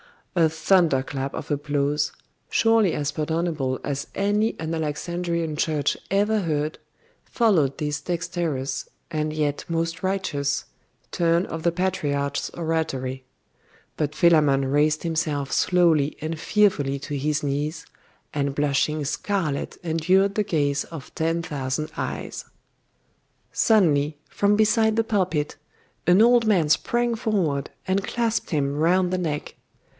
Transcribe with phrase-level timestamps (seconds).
[0.33, 2.11] A thunder clap of applause,
[2.49, 6.79] surely as pardonable as any an Alexandrian church ever heard,
[7.25, 10.65] followed this dexterous, and yet most righteous,
[11.11, 13.25] turn of the patriarch's oratory:
[13.97, 17.85] but Philammon raised himself slowly and fearfully to his knees,
[18.33, 22.45] and blushing scarlet endured the gaze of ten thousand eyes.
[23.51, 25.57] Suddenly, from beside the pulpit,
[26.07, 29.55] an old man sprang forward, and clasped him round the neck.